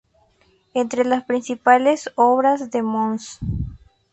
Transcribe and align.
Entre 0.73 1.05
las 1.05 1.25
principales 1.25 2.09
obras 2.15 2.71
de 2.71 2.81
mons. 2.81 3.37